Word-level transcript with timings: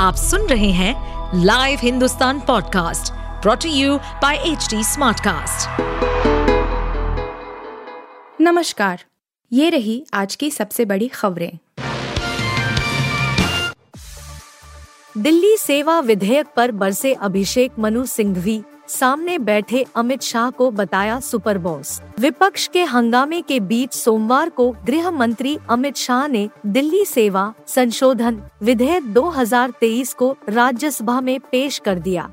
आप 0.00 0.14
सुन 0.16 0.46
रहे 0.46 0.70
हैं 0.70 1.40
live 1.44 1.78
Hindustan 1.82 2.38
podcast 2.40 3.12
brought to 3.42 3.68
you 3.68 3.96
by 4.22 4.36
H 4.36 4.68
Smartcast. 4.74 5.80
नमस्कार 8.40 9.04
ये 9.52 9.68
रही 9.70 10.04
आज 10.14 10.36
की 10.36 10.50
सबसे 10.50 10.84
बड़ी 10.84 11.08
खबरें 11.08 11.58
दिल्ली 15.18 15.56
सेवा 15.56 16.00
विधेयक 16.00 16.46
पर 16.56 16.70
बरसे 16.70 17.12
अभिषेक 17.12 17.72
मनु 17.78 18.04
सिंघवी, 18.04 18.62
सामने 18.88 19.38
बैठे 19.38 19.84
अमित 19.96 20.22
शाह 20.22 20.50
को 20.50 20.70
बताया 20.70 21.18
सुपर 21.20 21.58
बॉस 21.58 22.00
विपक्ष 22.18 22.66
के 22.66 22.82
हंगामे 22.82 23.40
के 23.40 23.60
बीच 23.60 23.92
सोमवार 23.92 24.50
को 24.50 24.70
गृह 24.70 25.10
मंत्री 25.10 25.58
अमित 25.70 25.96
शाह 25.96 26.26
ने 26.26 26.48
दिल्ली 26.66 27.04
सेवा 27.04 27.52
संशोधन 27.66 28.42
विधेयक 28.62 29.12
2023 29.12 30.14
को 30.14 30.36
राज्यसभा 30.48 31.20
में 31.20 31.40
पेश 31.40 31.78
कर 31.78 31.98
दिया। 31.98 32.30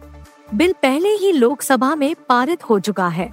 बिल 0.54 0.73
पहले 0.73 1.09
ही 1.09 1.32
लोकसभा 1.32 1.96
में 1.96 2.16
पारित 2.30 2.63
हो 2.63 2.80
चुका 2.80 3.07
है। 3.07 3.32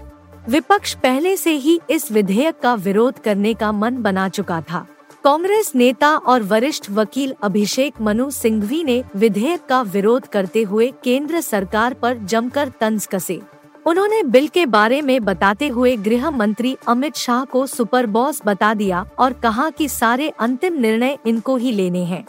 विपक्ष 0.48 0.94
पहले 0.94 1.36
से 1.36 1.50
ही 1.50 1.80
इस 1.90 2.12
विधेयक 2.12 2.58
का 2.60 2.74
विरोध 2.74 3.18
करने 3.18 3.54
का 3.54 3.72
मन 3.72 3.96
बना 3.96 4.28
चुका 4.28 4.60
था। 4.60 4.86
कांग्रेस 5.24 5.70
नेता 5.74 6.08
और 6.16 6.42
वरिष्ठ 6.42 6.90
वकील 6.90 7.32
अभिषेक 7.42 8.00
मनु 8.00 8.28
सिंघवी 8.30 8.82
ने 8.84 9.02
विधेयक 9.16 9.60
का 9.68 9.80
विरोध 9.82 10.26
करते 10.26 10.62
हुए 10.62 10.90
केंद्र 11.04 11.40
सरकार 11.40 11.94
पर 11.94 12.16
जमकर 12.22 12.68
तंज 12.80 13.06
कसे। 13.06 13.40
उन्होंने 13.86 14.22
बिल 14.22 14.48
के 14.48 14.66
बारे 14.66 15.00
में 15.02 15.24
बताते 15.24 15.68
हुए 15.68 15.96
गृह 15.96 16.30
मंत्री 16.30 16.76
अमित 16.88 17.16
शाह 17.16 17.44
को 17.44 17.66
सुपर 17.66 18.06
बॉस 18.06 18.42
बता 18.46 18.74
दिया 18.74 19.04
और 19.18 19.32
कहा 19.32 19.70
कि 19.70 19.88
सारे 19.88 20.28
अंतिम 20.38 20.78
निर्णय 20.80 21.18
इनको 21.26 21.56
ही 21.56 21.72
लेने 21.72 22.04
हैं। 22.04 22.24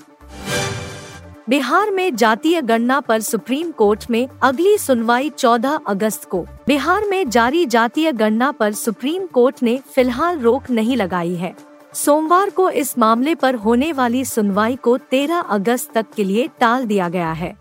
बिहार 1.50 1.91
में 1.91 2.16
जातीय 2.16 2.62
गणना 2.62 3.00
पर 3.00 3.22
सुप्रीम 3.22 3.72
कोर्ट 3.72 4.09
में 4.09 4.27
अगली 4.44 4.77
सुनवाई 4.77 5.30
14 5.30 5.80
अगस्त 5.88 6.30
को। 6.30 6.45
बिहार 6.67 7.05
में 7.05 7.30
जारी 7.30 7.66
जातीय 7.66 8.11
गणना 8.14 8.52
पर 8.52 8.73
सुप्रीम 8.73 9.27
कोर्ट 9.27 9.64
ने 9.64 9.80
फ़िलहाल 9.94 10.39
रोक 10.39 10.70
नहीं 10.70 10.98
लगाई 10.98 11.36
है। 11.36 11.55
सोमवार 11.96 12.50
को 12.50 12.70
इस 12.70 12.98
मामले 12.98 13.36
पर 13.36 13.56
होने 13.56 13.94
वाली 13.94 14.26
सुनवाई 14.26 14.76
को 14.76 14.98
13 14.98 15.40
अगस्त 15.40 15.92
तक 15.94 16.06
के 16.16 16.24
लिए 16.24 16.50
टाल 16.60 16.86
दिया 16.86 17.10
गया 17.10 17.32
है। 17.32 17.58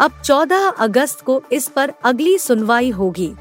अब 0.00 0.22
14 0.24 0.68
अगस्त 0.68 1.20
को 1.20 1.42
इस 1.52 1.68
पर 1.68 1.92
अगली 2.04 2.38
सुनवाई 2.38 2.90
होगी। 2.90 3.32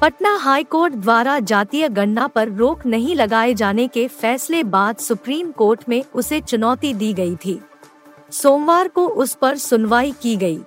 पटना 0.00 0.36
हाई 0.36 0.64
कोर्ट 0.64 0.94
द्वारा 0.94 1.38
जातीय 1.38 1.88
गणना 1.88 2.26
पर 2.26 2.48
रोक 2.48 2.86
नहीं 2.86 3.16
लगाए 3.16 3.54
जाने 3.54 3.88
के 3.88 4.08
फैसले 4.08 4.62
बाद 4.62 4.96
सुप्रीम 4.96 5.50
कोर्ट 5.50 5.80
में 5.88 6.04
उसे 6.14 6.40
चुनौती 6.40 6.94
दी 6.94 7.12
गई 7.12 7.36
थी। 7.36 7.60
सोमवार 8.30 8.88
को 8.88 9.08
उस 9.08 9.34
पर 9.34 9.56
सुनवाई 9.56 10.14
की 10.22 10.36
गई। 10.36 10.60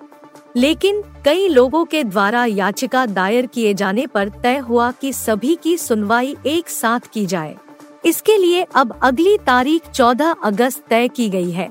लेकिन 0.56 1.04
कई 1.26 1.48
लोगों 1.48 1.86
के 1.86 2.04
द्वारा 2.04 2.46
याचिका 2.46 3.06
दायर 3.06 3.46
किए 3.46 3.74
जाने 3.74 4.08
पर 4.08 4.30
तय 4.30 4.58
हुआ 4.58 4.92
कि 4.92 5.14
सभी 5.14 5.56
की 5.64 5.78
सुनवाई 5.78 6.38
एक 6.46 6.70
साथ 6.70 7.00
की 7.00 7.26
जाए। 7.26 7.58
इसके 8.06 8.38
लिए 8.38 8.62
अब 8.76 9.00
अगली 9.04 9.38
तारीख 9.38 9.90
14 9.90 10.36
अगस्त 10.44 10.84
तय 10.90 11.08
की 11.08 11.30
गई 11.30 11.52
है। 11.52 11.70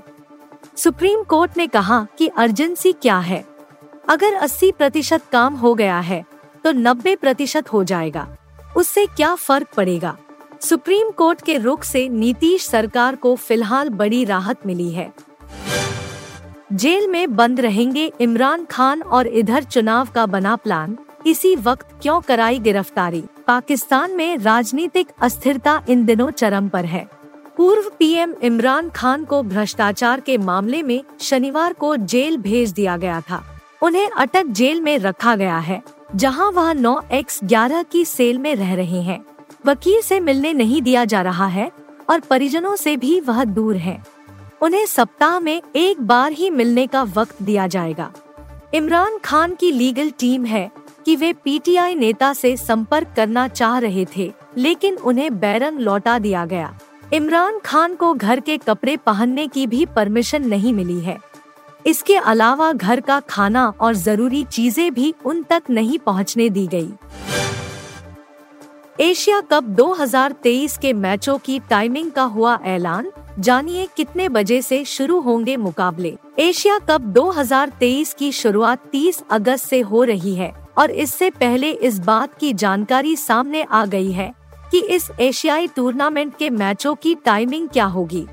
सुप्रीम 0.76 1.22
कोर्ट 1.22 1.56
ने 1.56 1.66
कहा 1.66 2.06
कि 2.18 2.26
अर्जेंसी 2.28 2.92
क्या 2.92 3.18
है। 3.18 3.44
अगर 4.08 4.34
80 4.34 4.70
प्रतिशत 4.72 5.22
काम 5.32 5.54
हो 5.54 5.74
गया 5.74 5.98
है 6.00 6.24
तो 6.64 6.72
90 6.72 7.16
प्रतिशत 7.16 7.72
हो 7.72 7.84
जाएगा। 7.84 8.26
उससे 8.76 9.06
क्या 9.06 9.34
फ़र्क 9.34 9.68
पड़ेगा? 9.76 10.16
सुप्रीम 10.60 11.10
कोर्ट 11.10 11.42
के 11.42 11.56
रुख 11.58 11.84
से 11.84 12.08
नीतीश 12.08 12.66
सरकार 12.66 13.16
को 13.16 13.34
फ़िलहाल 13.36 13.88
बड़ी 13.88 14.24
राहत 14.24 14.66
मिली 14.66 14.90
है। 14.90 15.12
जेल 16.72 17.06
में 17.08 17.36
बंद 17.36 17.60
रहेंगे 17.60 18.10
इमरान 18.20 18.64
खान 18.64 19.02
और 19.02 19.26
इधर 19.26 19.64
चुनाव 19.64 20.08
का 20.14 20.26
बना 20.26 20.56
प्लान। 20.56 20.96
इसी 21.26 21.54
वक्त 21.56 21.86
क्यों 22.02 22.20
कराई 22.20 22.58
गिरफ्तारी? 22.58 23.24
पाकिस्तान 23.46 24.10
में 24.10 24.36
राजनीतिक 24.38 25.08
अस्थिरता 25.20 25.82
इन 25.88 26.04
दिनों 26.04 26.30
चरम 26.30 26.68
पर 26.68 26.84
है। 26.84 27.06
पूर्व 27.56 27.90
पीएम 27.98 28.34
इमरान 28.42 28.88
खान 28.90 29.24
को 29.24 29.42
भ्रष्टाचार 29.42 30.20
के 30.20 30.38
मामले 30.38 30.82
में 30.82 31.02
शनिवार 31.20 31.72
को 31.72 31.96
जेल 31.96 32.36
भेज 32.36 32.70
दिया 32.70 32.96
गया 32.96 33.20
था। 33.20 33.42
उन्हें 33.82 34.08
अटक 34.10 34.46
जेल 34.46 34.80
में 34.80 34.98
रखा 34.98 35.36
गया 35.36 35.58
है, 35.58 35.82
जहाँ 36.14 36.50
वह 36.50 36.72
नौ 36.72 37.00
एक्स 37.12 37.40
ग्यारह 37.44 37.82
की 37.82 38.04
सेल 38.04 38.38
में 38.38 38.54
रह 38.56 38.74
रहे 38.74 39.02
हैं। 39.02 39.24
वकील 39.66 40.00
से 40.00 40.20
मिलने 40.20 40.52
नहीं 40.52 40.82
दिया 40.82 41.04
जा 41.04 41.22
रहा 41.22 41.46
है 41.46 41.70
और 42.10 42.20
परिजनों 42.20 42.76
से 42.76 42.96
भी 42.96 43.20
वह 43.20 43.44
दूर 43.44 43.76
है। 43.76 44.02
उन्हें 44.62 44.86
सप्ताह 44.86 45.38
में 45.40 45.62
एक 45.76 46.00
बार 46.00 46.32
ही 46.32 46.50
मिलने 46.50 46.86
का 46.86 47.02
वक्त 47.02 47.42
दिया 47.42 47.66
जाएगा। 47.66 48.12
इमरान 48.74 49.18
खान 49.18 49.54
की 49.54 49.70
लीगल 49.70 50.10
टीम 50.10 50.44
है 50.44 50.70
कि 51.06 51.16
वे 51.16 51.32
पीटीआई 51.32 51.94
नेता 51.94 52.32
से 52.32 52.56
संपर्क 52.56 53.12
करना 53.16 53.46
चाह 53.48 53.78
रहे 53.78 54.06
थे, 54.16 54.32
लेकिन 54.56 54.96
उन्हें 54.96 55.38
बैरन 55.40 55.78
लौटा 55.78 56.18
दिया 56.18 56.44
गया। 56.46 56.78
इमरान 57.12 57.58
खान 57.58 57.94
को 57.94 58.12
घर 58.14 58.40
के 58.40 58.56
कपड़े 58.58 58.96
पहनने 58.96 59.46
की 59.46 59.66
भी 59.66 59.84
परमिशन 59.86 60.46
नहीं 60.46 60.72
मिली 60.72 61.00
है। 61.00 61.18
इसके 61.86 62.16
अलावा 62.16 62.72
घर 62.72 63.00
का 63.00 63.20
खाना 63.20 63.72
और 63.80 63.94
ज़रूरी 63.94 64.44
चीज़ें 64.44 64.94
भी 64.94 65.14
उन 65.24 65.42
तक 65.42 65.62
नहीं 65.70 65.98
पहुँचने 65.98 66.48
दी 66.50 66.66
गई। 66.66 66.90
एशिया 69.00 69.40
कप 69.40 69.64
2023 69.64 70.76
के 70.78 70.92
मैचों 70.92 71.36
की 71.38 71.58
टाइमिंग 71.70 72.10
का 72.12 72.22
हुआ 72.22 72.58
ऐलान, 72.64 73.10
जानिए 73.38 73.88
कितने 73.96 74.28
बजे 74.28 74.60
से 74.62 74.84
शुरू 74.84 75.20
होंगे 75.20 75.56
मुकाबले। 75.56 76.16
एशिया 76.38 76.78
कप 76.78 77.00
2023 77.00 78.14
की 78.14 78.32
शुरुआत 78.32 78.86
30 78.92 79.22
अगस्त 79.30 79.68
से 79.68 79.80
हो 79.80 80.04
रही 80.04 80.34
है। 80.34 80.63
और 80.76 80.90
इससे 80.90 81.30
पहले 81.30 81.70
इस 81.70 81.98
बात 81.98 82.38
की 82.38 82.52
जानकारी 82.54 83.16
सामने 83.16 83.62
आ 83.62 83.84
गई 83.86 84.12
है 84.12 84.32
कि 84.70 84.80
इस 84.86 85.10
एशियाई 85.20 85.66
टूर्नामेंट 85.66 86.36
के 86.36 86.50
मैचों 86.50 86.94
की 86.94 87.14
टाइमिंग 87.14 87.68
क्या 87.68 87.84
होगी। 87.86 88.26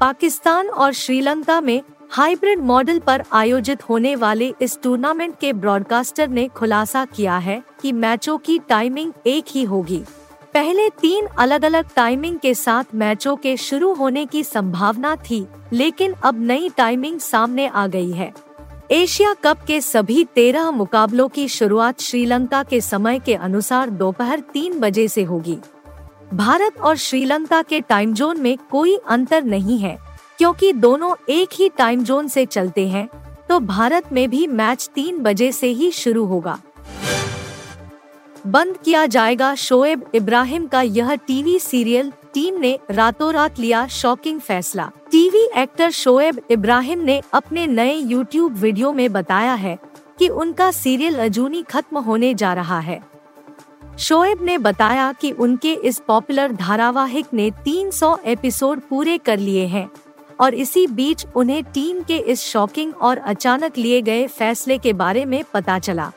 पाकिस्तान 0.00 0.68
और 0.68 0.92
श्रीलंका 0.92 1.60
में 1.60 1.80
हाइब्रिड 2.10 2.60
मॉडल 2.60 2.98
पर 2.98 3.24
आयोजित 3.32 3.88
होने 3.88 4.14
वाले 4.16 4.52
इस 4.62 4.78
टूर्नामेंट 4.82 5.34
के 5.40 5.52
ब्रॉडकास्टर 5.52 6.28
ने 6.28 6.46
खुलासा 6.48 7.04
किया 7.04 7.38
है 7.38 7.62
कि 7.82 7.92
मैचों 7.92 8.36
की 8.38 8.58
टाइमिंग 8.58 9.12
एक 9.26 9.44
ही 9.50 9.64
होगी। 9.64 10.02
पहले 10.54 10.88
तीन 10.90 11.26
अलग 11.38 11.64
अलग 11.64 11.86
टाइमिंग 11.96 12.38
के 12.38 12.54
साथ 12.54 12.94
मैचों 12.94 13.36
के 13.36 13.56
शुरू 13.56 13.92
होने 13.94 14.24
की 14.26 14.42
संभावना 14.44 15.14
थी, 15.16 15.46
लेकिन 15.72 16.12
अब 16.24 16.40
नई 16.40 16.68
टाइमिंग 16.68 17.18
सामने 17.20 17.66
आ 17.66 17.86
गई 17.86 18.10
है। 18.10 18.32
एशिया 18.90 19.32
कप 19.34 19.60
के 19.66 19.80
सभी 19.80 20.24
तेरह 20.24 20.70
मुकाबलों 20.70 21.26
की 21.28 21.46
शुरुआत 21.48 22.00
श्रीलंका 22.00 22.62
के 22.62 22.80
समय 22.80 23.18
के 23.18 23.34
अनुसार 23.34 23.90
दोपहर 23.90 24.40
तीन 24.52 24.78
बजे 24.80 25.06
से 25.08 25.22
होगी। 25.22 25.56
भारत 26.34 26.78
और 26.78 26.96
श्रीलंका 26.96 27.60
के 27.62 27.80
टाइम 27.80 28.12
जोन 28.14 28.40
में 28.40 28.56
कोई 28.70 28.96
अंतर 29.08 29.44
नहीं 29.44 29.78
है, 29.78 29.96
क्योंकि 30.38 30.72
दोनों 30.72 31.14
एक 31.28 31.48
ही 31.52 31.68
टाइम 31.68 32.04
जोन 32.04 32.28
से 32.28 32.46
चलते 32.46 32.86
हैं 32.88 33.08
तो 33.48 33.58
भारत 33.60 34.12
में 34.12 34.28
भी 34.30 34.46
मैच 34.46 34.88
तीन 34.94 35.18
बजे 35.18 35.50
से 35.52 35.68
ही 35.68 35.90
शुरू 35.92 36.24
होगा। 36.24 36.58
बंद 38.46 38.76
किया 38.76 39.04
जाएगा 39.06 39.54
शोएब 39.56 40.10
इब्राहिम 40.14 40.66
का 40.66 40.82
यह 40.82 41.14
टीवी 41.16 41.58
सीरियल 41.58 42.12
टीम 42.36 42.58
ने 42.60 42.78
रातों 42.90 43.32
रात 43.32 43.58
लिया 43.58 43.86
शॉकिंग 43.86 44.40
फैसला। 44.40 44.90
टीवी 45.10 45.40
एक्टर 45.56 45.90
शोएब 45.90 46.40
इब्राहिम 46.50 46.98
ने 46.98 47.22
अपने 47.32 47.66
नए 47.66 47.94
यूट्यूब 47.94 48.54
वीडियो 48.54 48.92
में 48.92 49.12
बताया 49.12 49.54
है 49.54 49.78
कि 50.18 50.28
उनका 50.28 50.70
सीरियल 50.70 51.18
अजूनी 51.18 51.62
खत्म 51.62 51.98
होने 51.98 52.34
जा 52.34 52.52
रहा 52.54 52.78
है। 52.80 53.00
शोएब 53.98 54.42
ने 54.42 54.58
बताया 54.58 55.12
कि 55.12 55.30
उनके 55.30 55.72
इस 55.72 55.98
पॉपुलर 55.98 56.52
धारावाहिक 56.52 57.26
ने 57.32 57.50
300 57.64 58.16
एपिसोड 58.24 58.80
पूरे 58.80 59.18
कर 59.18 59.38
लिए 59.38 59.66
हैं 59.66 59.88
और 60.40 60.54
इसी 60.54 60.86
बीच 60.86 61.26
उन्हें 61.36 61.62
टीम 61.64 62.02
के 62.02 62.16
इस 62.16 62.42
शॉकिंग 62.42 62.94
और 63.00 63.18
अचानक 63.18 63.78
लिए 63.78 64.02
गए 64.02 64.26
फैसले 64.26 64.78
के 64.78 64.92
बारे 64.92 65.24
में 65.24 65.42
पता 65.54 65.78
चला। 65.78 66.12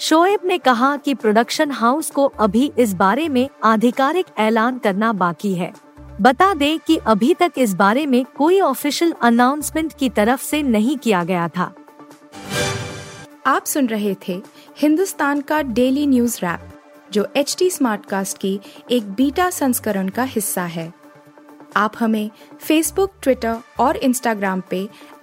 शोएब 0.00 0.40
ने 0.44 0.58
कहा 0.58 0.96
कि 0.96 1.14
प्रोडक्शन 1.14 1.70
हाउस 1.70 2.10
को 2.10 2.24
अभी 2.26 2.72
इस 2.78 2.92
बारे 2.94 3.28
में 3.28 3.48
आधिकारिक 3.64 4.26
ऐलान 4.38 4.78
करना 4.78 5.12
बाकी 5.12 5.54
है। 5.54 5.72
बता 6.20 6.54
दें 6.54 6.78
कि 6.78 6.96
अभी 6.96 7.34
तक 7.34 7.52
इस 7.58 7.74
बारे 7.74 8.06
में 8.06 8.24
कोई 8.24 8.60
ऑफिशियल 8.60 9.12
अनाउंसमेंट 9.22 9.92
की 9.92 10.08
तरफ़ 10.08 10.42
से 10.42 10.62
नहीं 10.62 10.96
किया 10.98 11.24
गया 11.24 11.48
था। 11.48 11.74
आप 13.46 13.64
सुन 13.64 13.86
रहे 13.86 14.14
थे 14.28 14.42
हिंदुस्तान 14.78 15.40
का 15.40 15.62
डेली 15.62 16.06
न्यूज़ 16.06 16.38
रैप 16.38 16.60
जो 17.12 17.26
एच 17.36 17.56
टी 17.58 17.70
स्मार्ट 17.70 18.06
कास्ट 18.06 18.38
की 18.38 18.60
एक 18.90 19.10
बीटा 19.10 19.50
संस्करण 19.50 20.08
का 20.08 20.22
हिस्सा 20.22 20.62
है। 20.62 20.92
आप 21.76 21.92
हमें 21.98 22.30
फेसबुक 22.60 23.12
ट्विटर 23.22 23.56
और 23.80 23.96
इंस्टाग्राम 23.96 24.62
पे 24.70 24.88